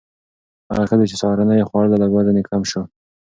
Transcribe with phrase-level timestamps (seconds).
[0.71, 2.81] هغه ښځې چې سهارنۍ یې خوړله، لږ وزن یې کم شو.